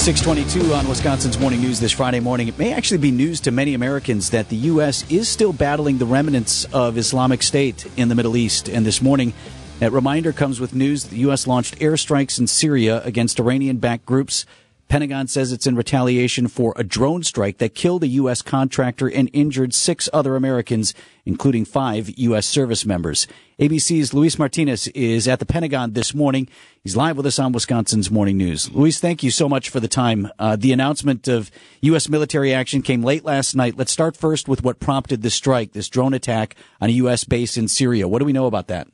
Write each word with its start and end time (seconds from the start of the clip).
622 0.00 0.72
on 0.72 0.88
Wisconsin's 0.88 1.38
Morning 1.38 1.60
News 1.60 1.78
this 1.78 1.92
Friday 1.92 2.20
morning. 2.20 2.48
It 2.48 2.58
may 2.58 2.72
actually 2.72 2.96
be 2.96 3.10
news 3.10 3.38
to 3.40 3.50
many 3.50 3.74
Americans 3.74 4.30
that 4.30 4.48
the 4.48 4.56
U.S. 4.56 5.04
is 5.10 5.28
still 5.28 5.52
battling 5.52 5.98
the 5.98 6.06
remnants 6.06 6.64
of 6.72 6.96
Islamic 6.96 7.42
State 7.42 7.86
in 7.98 8.08
the 8.08 8.14
Middle 8.14 8.34
East. 8.34 8.70
And 8.70 8.86
this 8.86 9.02
morning, 9.02 9.34
that 9.78 9.92
reminder 9.92 10.32
comes 10.32 10.58
with 10.58 10.74
news 10.74 11.04
the 11.04 11.18
U.S. 11.18 11.46
launched 11.46 11.78
airstrikes 11.80 12.38
in 12.38 12.46
Syria 12.46 13.02
against 13.04 13.38
Iranian 13.38 13.76
backed 13.76 14.06
groups 14.06 14.46
Pentagon 14.90 15.28
says 15.28 15.52
it's 15.52 15.68
in 15.68 15.76
retaliation 15.76 16.48
for 16.48 16.74
a 16.74 16.82
drone 16.82 17.22
strike 17.22 17.58
that 17.58 17.76
killed 17.76 18.02
a 18.02 18.08
U.S. 18.08 18.42
contractor 18.42 19.06
and 19.06 19.30
injured 19.32 19.72
six 19.72 20.08
other 20.12 20.34
Americans, 20.34 20.94
including 21.24 21.64
five 21.64 22.10
U.S. 22.18 22.44
service 22.44 22.84
members. 22.84 23.28
ABC's 23.60 24.12
Luis 24.12 24.36
Martinez 24.36 24.88
is 24.88 25.28
at 25.28 25.38
the 25.38 25.46
Pentagon 25.46 25.92
this 25.92 26.12
morning. 26.12 26.48
He's 26.82 26.96
live 26.96 27.16
with 27.16 27.26
us 27.26 27.38
on 27.38 27.52
Wisconsin's 27.52 28.10
Morning 28.10 28.36
News. 28.36 28.68
Luis, 28.72 28.98
thank 28.98 29.22
you 29.22 29.30
so 29.30 29.48
much 29.48 29.68
for 29.68 29.78
the 29.78 29.86
time. 29.86 30.28
Uh, 30.40 30.56
the 30.56 30.72
announcement 30.72 31.28
of 31.28 31.52
U.S. 31.82 32.08
military 32.08 32.52
action 32.52 32.82
came 32.82 33.04
late 33.04 33.24
last 33.24 33.54
night. 33.54 33.78
Let's 33.78 33.92
start 33.92 34.16
first 34.16 34.48
with 34.48 34.64
what 34.64 34.80
prompted 34.80 35.22
the 35.22 35.30
strike, 35.30 35.70
this 35.72 35.88
drone 35.88 36.14
attack 36.14 36.56
on 36.80 36.88
a 36.88 36.94
U.S. 36.94 37.22
base 37.22 37.56
in 37.56 37.68
Syria. 37.68 38.08
What 38.08 38.18
do 38.18 38.24
we 38.24 38.32
know 38.32 38.46
about 38.46 38.66
that? 38.66 38.88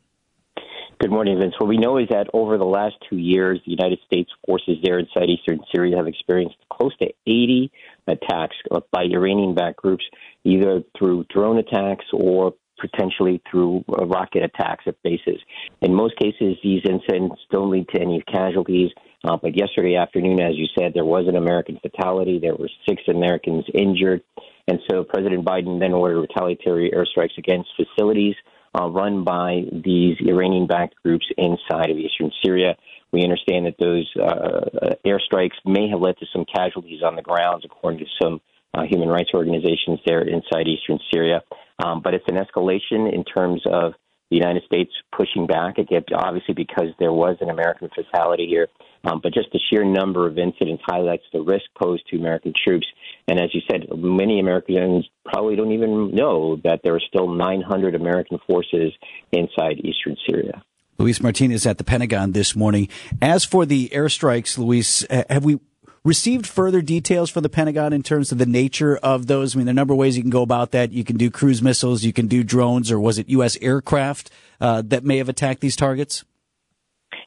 Good 0.99 1.11
morning, 1.11 1.39
Vince. 1.39 1.53
What 1.59 1.69
we 1.69 1.77
know 1.77 1.99
is 1.99 2.09
that 2.09 2.31
over 2.33 2.57
the 2.57 2.65
last 2.65 2.95
two 3.11 3.19
years, 3.19 3.61
the 3.67 3.71
United 3.71 3.99
States 4.07 4.31
forces 4.47 4.79
there 4.83 4.99
inside 4.99 5.29
eastern 5.29 5.61
Syria 5.71 5.99
have 5.99 6.07
experienced 6.07 6.57
close 6.73 6.97
to 6.97 7.09
80 7.27 7.71
attacks 8.07 8.57
by 8.91 9.03
Iranian 9.03 9.55
backed 9.55 9.77
groups, 9.77 10.05
either 10.45 10.83
through 10.99 11.27
drone 11.29 11.59
attacks 11.59 12.07
or 12.15 12.55
potentially 12.81 13.43
through 13.51 13.85
uh, 13.91 14.07
rocket 14.07 14.43
attacks 14.43 14.85
at 14.87 14.95
bases. 15.03 15.39
In 15.83 15.95
most 15.95 16.17
cases, 16.17 16.57
these 16.63 16.81
incidents 16.89 17.43
don't 17.51 17.71
lead 17.71 17.89
to 17.95 18.01
any 18.01 18.23
casualties. 18.23 18.91
Uh, 19.23 19.37
but 19.37 19.55
yesterday 19.55 19.97
afternoon, 19.97 20.41
as 20.41 20.57
you 20.57 20.67
said, 20.79 20.93
there 20.95 21.05
was 21.05 21.27
an 21.29 21.37
American 21.37 21.79
fatality. 21.83 22.39
There 22.39 22.57
were 22.57 22.71
six 22.89 23.03
Americans 23.07 23.67
injured. 23.75 24.23
And 24.67 24.79
so 24.91 25.05
President 25.05 25.45
Biden 25.45 25.79
then 25.79 25.93
ordered 25.93 26.23
retaliatory 26.23 26.91
airstrikes 26.91 27.37
against 27.37 27.69
facilities 27.77 28.35
uh, 28.79 28.89
run 28.89 29.25
by 29.25 29.63
these 29.73 30.17
Iranian 30.21 30.67
backed 30.67 30.95
groups 31.03 31.27
inside 31.37 31.91
of 31.91 31.97
eastern 31.97 32.31
Syria. 32.45 32.77
We 33.13 33.23
understand 33.23 33.67
that 33.67 33.77
those 33.79 34.11
uh, 34.21 34.95
airstrikes 35.07 35.57
may 35.65 35.89
have 35.89 36.01
led 36.01 36.19
to 36.19 36.27
some 36.33 36.45
casualties 36.45 37.03
on 37.03 37.17
the 37.17 37.23
grounds, 37.23 37.65
according 37.65 38.01
to 38.01 38.07
some 38.21 38.41
uh, 38.75 38.83
human 38.83 39.09
rights 39.09 39.31
organizations 39.33 40.01
there 40.05 40.23
inside 40.23 40.67
eastern 40.67 40.99
Syria. 41.13 41.43
Um, 41.83 42.01
but 42.03 42.15
it's 42.15 42.25
an 42.29 42.37
escalation 42.37 43.13
in 43.13 43.25
terms 43.25 43.63
of 43.67 43.95
the 44.31 44.37
United 44.37 44.65
States 44.65 44.91
pushing 45.17 45.47
back, 45.47 45.79
again, 45.79 46.03
obviously 46.15 46.55
because 46.55 46.89
there 46.99 47.13
was 47.13 47.37
an 47.41 47.49
American 47.49 47.89
fatality 47.95 48.47
here. 48.47 48.67
Um, 49.05 49.21
but 49.23 49.33
just 49.33 49.49
the 49.53 49.61
sheer 49.71 49.85
number 49.85 50.27
of 50.27 50.37
incidents 50.37 50.83
highlights 50.85 51.23
the 51.33 51.41
risk 51.41 51.65
posed 51.81 52.03
to 52.11 52.17
American 52.17 52.53
troops. 52.65 52.87
And 53.29 53.41
as 53.41 53.53
you 53.53 53.61
said, 53.69 53.87
many 53.97 54.39
Americans 54.39 55.09
probably 55.25 55.57
don't 55.57 55.73
even 55.73 56.15
know 56.15 56.57
that 56.63 56.81
there 56.85 56.95
are 56.95 57.01
still 57.01 57.29
900 57.29 57.95
American 57.95 58.39
forces 58.47 58.93
inside 59.33 59.79
eastern 59.79 60.17
Syria. 60.29 60.63
Luis 60.99 61.21
Martinez 61.21 61.67
at 61.67 61.79
the 61.79 61.85
Pentagon 61.85 62.33
this 62.33 62.57
morning. 62.57 62.89
As 63.21 63.45
for 63.45 63.67
the 63.67 63.91
airstrikes, 63.93 64.57
Luis, 64.57 65.05
have 65.11 65.45
we 65.45 65.59
received 66.05 66.47
further 66.47 66.81
details 66.81 67.29
from 67.29 67.43
the 67.43 67.49
Pentagon 67.49 67.93
in 67.93 68.03
terms 68.03 68.33
of 68.33 68.39
the 68.39 68.47
nature 68.47 68.97
of 68.99 69.27
those? 69.27 69.55
I 69.55 69.59
mean, 69.59 69.67
there 69.67 69.73
are 69.73 69.75
a 69.75 69.75
number 69.75 69.93
of 69.93 69.99
ways 69.99 70.17
you 70.17 70.23
can 70.23 70.31
go 70.31 70.43
about 70.43 70.71
that. 70.71 70.93
You 70.93 71.05
can 71.05 71.17
do 71.17 71.31
cruise 71.31 71.61
missiles, 71.61 72.05
you 72.05 72.13
can 72.13 72.29
do 72.29 72.45
drones, 72.45 72.91
or 72.91 73.01
was 73.01 73.19
it 73.19 73.29
U.S. 73.31 73.59
aircraft 73.61 74.31
uh, 74.61 74.83
that 74.87 75.05
may 75.05 75.19
have 75.19 75.29
attacked 75.29 75.61
these 75.61 75.77
targets? 75.77 76.25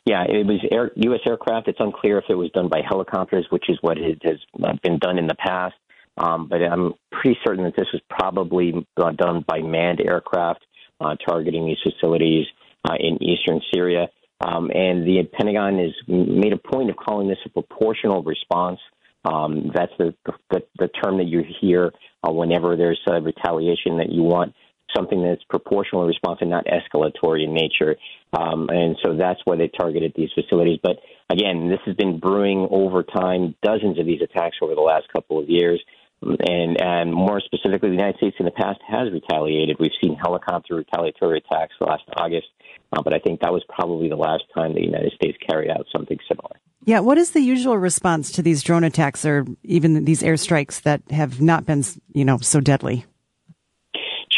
Yeah, 0.05 0.23
it 0.23 0.47
was 0.47 0.59
air, 0.71 0.91
U.S. 0.95 1.19
aircraft. 1.27 1.67
It's 1.67 1.79
unclear 1.79 2.17
if 2.17 2.25
it 2.29 2.35
was 2.35 2.49
done 2.51 2.69
by 2.69 2.81
helicopters, 2.87 3.45
which 3.49 3.65
is 3.69 3.77
what 3.81 3.97
it 3.97 4.21
has 4.23 4.39
been 4.81 4.97
done 4.97 5.19
in 5.19 5.27
the 5.27 5.35
past. 5.35 5.75
Um, 6.19 6.47
but 6.49 6.61
I'm 6.61 6.93
pretty 7.11 7.37
certain 7.45 7.63
that 7.63 7.75
this 7.77 7.87
was 7.93 8.01
probably 8.09 8.73
uh, 8.97 9.11
done 9.11 9.43
by 9.47 9.61
manned 9.61 10.01
aircraft 10.01 10.65
uh, 10.99 11.15
targeting 11.25 11.65
these 11.65 11.77
facilities 11.81 12.45
uh, 12.87 12.95
in 12.99 13.21
eastern 13.23 13.61
Syria. 13.73 14.07
Um, 14.41 14.69
and 14.73 15.05
the 15.05 15.23
Pentagon 15.33 15.79
has 15.79 15.91
made 16.07 16.53
a 16.53 16.57
point 16.57 16.89
of 16.89 16.95
calling 16.95 17.27
this 17.27 17.37
a 17.45 17.49
proportional 17.49 18.23
response. 18.23 18.79
Um, 19.25 19.71
that's 19.73 19.91
the, 19.97 20.13
the, 20.49 20.63
the 20.77 20.87
term 20.87 21.17
that 21.17 21.27
you 21.27 21.43
hear 21.59 21.91
uh, 22.25 22.31
whenever 22.31 22.75
there's 22.75 22.99
a 23.07 23.21
retaliation 23.21 23.97
that 23.97 24.11
you 24.11 24.23
want 24.23 24.53
something 24.95 25.21
that's 25.21 25.43
proportional 25.49 26.03
in 26.03 26.07
response 26.07 26.39
and 26.41 26.49
not 26.49 26.65
escalatory 26.65 27.43
in 27.43 27.53
nature. 27.53 27.95
Um, 28.33 28.69
and 28.69 28.97
so 29.03 29.15
that's 29.15 29.39
why 29.45 29.55
they 29.55 29.67
targeted 29.67 30.13
these 30.15 30.29
facilities. 30.33 30.79
But 30.81 30.97
again, 31.29 31.69
this 31.69 31.79
has 31.85 31.95
been 31.95 32.19
brewing 32.19 32.67
over 32.71 33.03
time, 33.03 33.55
dozens 33.61 33.99
of 33.99 34.05
these 34.05 34.21
attacks 34.21 34.57
over 34.61 34.73
the 34.73 34.81
last 34.81 35.05
couple 35.13 35.39
of 35.39 35.49
years. 35.49 35.81
And, 36.21 36.81
and 36.81 37.13
more 37.13 37.39
specifically, 37.39 37.89
the 37.89 37.95
United 37.95 38.17
States 38.17 38.35
in 38.39 38.45
the 38.45 38.51
past 38.51 38.79
has 38.87 39.11
retaliated. 39.11 39.77
We've 39.79 39.91
seen 40.01 40.15
helicopter 40.15 40.75
retaliatory 40.75 41.37
attacks 41.37 41.73
last 41.79 42.03
August, 42.17 42.47
uh, 42.91 43.01
but 43.01 43.13
I 43.13 43.19
think 43.19 43.39
that 43.39 43.53
was 43.53 43.63
probably 43.69 44.09
the 44.09 44.17
last 44.17 44.43
time 44.53 44.73
the 44.73 44.83
United 44.83 45.13
States 45.13 45.37
carried 45.49 45.71
out 45.71 45.85
something 45.95 46.17
similar. 46.27 46.59
Yeah, 46.85 46.99
what 46.99 47.17
is 47.17 47.31
the 47.31 47.41
usual 47.41 47.77
response 47.77 48.31
to 48.33 48.41
these 48.41 48.63
drone 48.63 48.83
attacks 48.83 49.25
or 49.25 49.45
even 49.63 50.05
these 50.05 50.21
airstrikes 50.21 50.81
that 50.81 51.01
have 51.11 51.39
not 51.39 51.65
been, 51.65 51.83
you 52.13 52.25
know, 52.25 52.37
so 52.39 52.59
deadly? 52.59 53.05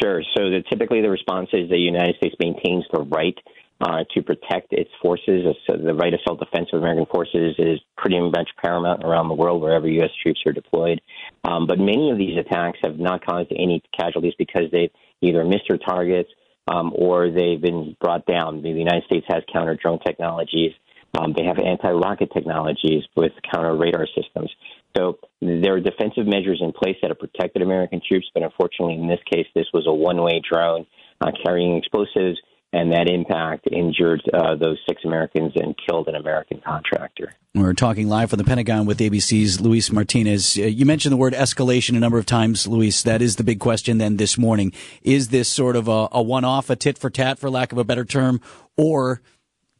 Sure. 0.02 0.24
So 0.36 0.50
the, 0.50 0.64
typically 0.70 1.02
the 1.02 1.09
response 1.09 1.50
is 1.53 1.70
the 1.70 1.78
United 1.78 2.16
States 2.18 2.36
maintains 2.40 2.86
the 2.91 3.02
right 3.02 3.38
uh, 3.81 4.03
to 4.14 4.22
protect 4.22 4.72
its 4.72 4.90
forces. 5.02 5.46
So 5.68 5.75
the 5.75 5.94
right 5.94 6.14
of 6.14 6.19
self-defense 6.28 6.69
of 6.74 6.80
American 6.80 7.06
forces 7.08 7.56
is 7.58 7.80
pretty 7.97 8.19
much 8.19 8.50
paramount 8.64 9.03
around 9.03 9.28
the 9.28 9.34
world 9.34 9.62
wherever 9.62 9.88
U.S. 9.88 10.12
troops 10.22 10.42
are 10.46 10.53
deployed. 10.53 11.02
Um, 11.44 11.66
but 11.68 11.80
many 11.80 12.12
of 12.12 12.18
these 12.18 12.38
attacks 12.38 12.80
have 12.84 13.00
not 13.00 13.25
caused 13.25 13.52
any 13.52 13.81
casualties 13.97 14.34
because 14.38 14.66
they've 14.72 14.91
either 15.22 15.44
missed 15.44 15.66
their 15.68 15.80
targets 15.80 16.30
um, 16.68 16.94
or 16.96 17.31
they've 17.31 17.62
been 17.62 17.96
brought 18.00 18.25
down. 18.25 18.62
The 18.62 18.70
United 18.70 19.03
States 19.06 19.25
has 19.30 19.44
counter 19.52 19.75
drone 19.81 20.00
technologies. 20.00 20.74
Um, 21.18 21.34
they 21.36 21.44
have 21.44 21.58
anti-rocket 21.59 22.31
technologies 22.34 23.03
with 23.16 23.34
counter 23.52 23.75
radar 23.75 24.08
systems. 24.16 24.50
So 24.96 25.20
there 25.41 25.75
are 25.75 25.80
defensive 25.80 26.25
measures 26.25 26.62
in 26.62 26.72
place 26.72 26.97
that 27.02 27.09
have 27.09 27.20
protected 27.20 27.62
American 27.62 28.02
troops, 28.08 28.28
but 28.34 28.44
unfortunately, 28.44 28.96
in 28.96 29.08
this 29.08 29.20
case, 29.31 29.47
this 29.56 29.68
was 29.74 29.86
a 29.88 29.94
one-way 29.94 30.41
drone 30.47 30.86
uh, 31.20 31.31
carrying 31.44 31.78
explosives, 31.78 32.40
and 32.74 32.92
that 32.92 33.09
impact 33.09 33.68
injured 33.72 34.22
uh, 34.34 34.56
those 34.56 34.78
six 34.88 35.04
Americans 35.04 35.52
and 35.56 35.76
killed 35.78 36.08
an 36.08 36.16
American 36.16 36.62
contractor. 36.66 37.34
We're 37.54 37.74
talking 37.74 38.08
live 38.08 38.30
from 38.30 38.38
the 38.38 38.46
Pentagon 38.46 38.86
with 38.86 39.00
ABC's 39.00 39.59
Luis 39.59 39.92
Martinez. 39.92 40.58
Uh, 40.58 40.62
you 40.64 40.86
mentioned 40.86 41.12
the 41.12 41.18
word 41.18 41.34
escalation 41.34 41.98
a 41.98 42.00
number 42.00 42.18
of 42.18 42.26
times, 42.26 42.68
Luis. 42.68 43.04
That 43.04 43.22
is 43.22 43.36
the 43.36 43.44
big 43.44 43.59
question 43.59 43.98
then 43.98 44.18
this 44.18 44.38
morning. 44.38 44.72
Is 45.02 45.30
this 45.30 45.50
sort 45.50 45.76
of 45.76 45.90
a, 45.90 46.08
a 46.14 46.22
one-off, 46.22 46.70
a 46.70 46.78
tit 46.78 46.98
for 46.98 47.09
tat, 47.09 47.40
for 47.40 47.50
lack 47.50 47.74
of 47.74 47.78
a 47.78 47.84
better 47.84 48.06
term, 48.06 48.40
or 48.78 49.22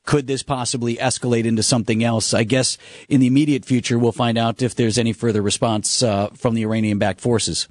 could 0.04 0.28
this 0.28 0.44
possibly 0.44 0.98
escalate 0.98 1.46
into 1.46 1.64
something 1.64 2.04
else? 2.04 2.34
I 2.34 2.44
guess 2.44 2.78
in 3.08 3.22
the 3.22 3.28
immediate 3.28 3.64
future, 3.64 3.98
we'll 3.98 4.12
find 4.12 4.38
out 4.38 4.62
if 4.62 4.76
there's 4.76 4.98
any 4.98 5.14
further 5.14 5.42
response 5.42 6.04
uh, 6.04 6.28
from 6.34 6.56
the 6.56 6.64
Iranian 6.64 6.98
backed 6.98 7.22
forces. 7.22 7.70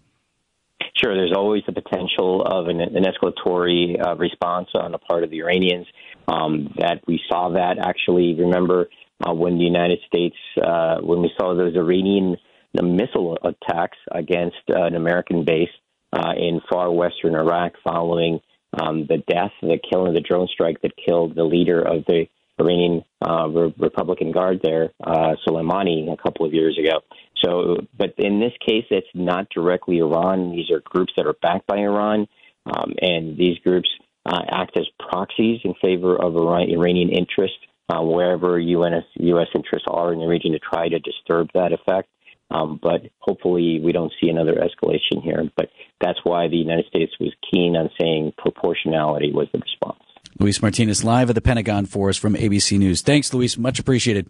Sure, 1.02 1.14
there's 1.14 1.32
always 1.34 1.62
the 1.66 1.72
potential 1.72 2.42
of 2.42 2.68
an, 2.68 2.80
an 2.80 3.04
escalatory 3.04 3.96
uh, 4.04 4.16
response 4.16 4.68
on 4.74 4.92
the 4.92 4.98
part 4.98 5.24
of 5.24 5.30
the 5.30 5.38
Iranians. 5.38 5.86
Um, 6.28 6.74
that 6.76 7.00
we 7.06 7.20
saw 7.28 7.50
that 7.50 7.78
actually. 7.78 8.34
Remember 8.34 8.88
uh, 9.26 9.32
when 9.32 9.56
the 9.58 9.64
United 9.64 10.00
States, 10.06 10.36
uh, 10.62 10.98
when 11.00 11.22
we 11.22 11.30
saw 11.38 11.54
those 11.54 11.74
Iranian 11.74 12.36
missile 12.74 13.38
attacks 13.42 13.98
against 14.12 14.58
uh, 14.68 14.84
an 14.84 14.94
American 14.94 15.44
base 15.44 15.70
uh, 16.12 16.32
in 16.36 16.60
far 16.70 16.90
western 16.92 17.34
Iraq 17.34 17.72
following 17.82 18.40
um, 18.80 19.06
the 19.08 19.18
death, 19.28 19.52
the 19.62 19.78
killing, 19.90 20.14
the 20.14 20.20
drone 20.20 20.48
strike 20.52 20.80
that 20.82 20.92
killed 20.96 21.34
the 21.34 21.44
leader 21.44 21.80
of 21.80 22.04
the 22.06 22.26
Iranian 22.60 23.04
uh, 23.26 23.48
Re- 23.48 23.74
Republican 23.78 24.32
Guard 24.32 24.60
there, 24.62 24.90
uh, 25.02 25.34
Soleimani, 25.46 26.12
a 26.12 26.16
couple 26.22 26.46
of 26.46 26.52
years 26.52 26.78
ago. 26.78 27.00
So, 27.44 27.78
but 27.96 28.14
in 28.18 28.40
this 28.40 28.52
case, 28.66 28.84
it's 28.90 29.06
not 29.14 29.48
directly 29.50 29.98
Iran. 29.98 30.52
These 30.52 30.70
are 30.70 30.80
groups 30.80 31.12
that 31.16 31.26
are 31.26 31.36
backed 31.40 31.66
by 31.66 31.78
Iran, 31.78 32.26
um, 32.66 32.94
and 33.00 33.36
these 33.36 33.58
groups 33.58 33.88
uh, 34.26 34.42
act 34.50 34.76
as 34.76 34.86
proxies 34.98 35.60
in 35.64 35.74
favor 35.80 36.16
of 36.16 36.36
Iran- 36.36 36.70
Iranian 36.70 37.10
interests 37.10 37.56
uh, 37.88 38.02
wherever 38.02 38.58
US, 38.58 39.04
U.S. 39.14 39.48
interests 39.54 39.86
are 39.90 40.12
in 40.12 40.20
the 40.20 40.26
region 40.26 40.52
to 40.52 40.58
try 40.58 40.88
to 40.88 40.98
disturb 40.98 41.48
that 41.54 41.72
effect. 41.72 42.08
Um, 42.52 42.80
but 42.82 43.02
hopefully, 43.20 43.80
we 43.82 43.92
don't 43.92 44.12
see 44.20 44.28
another 44.28 44.54
escalation 44.54 45.22
here. 45.22 45.48
But 45.56 45.70
that's 46.00 46.18
why 46.24 46.48
the 46.48 46.56
United 46.56 46.86
States 46.86 47.12
was 47.20 47.32
keen 47.50 47.76
on 47.76 47.90
saying 48.00 48.32
proportionality 48.38 49.32
was 49.32 49.46
the 49.52 49.60
response. 49.60 50.02
Luis 50.38 50.60
Martinez 50.60 51.04
live 51.04 51.30
at 51.30 51.34
the 51.34 51.40
Pentagon 51.40 51.86
for 51.86 52.08
us 52.08 52.16
from 52.16 52.34
ABC 52.34 52.78
News. 52.78 53.02
Thanks, 53.02 53.32
Luis. 53.32 53.56
Much 53.56 53.78
appreciated. 53.78 54.28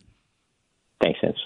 Thanks, 1.00 1.18
Vince. 1.22 1.38